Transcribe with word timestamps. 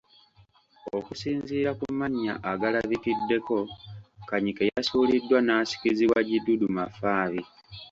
Okusinziira 0.97 1.71
ku 1.79 1.85
mannya 1.99 2.33
agalabikiddeko, 2.51 3.57
Kanyike 4.29 4.63
yasuuliddwa 4.75 5.37
n’asikizibwa 5.43 6.19
Gidudu 6.27 6.67
Mafabi. 6.77 7.41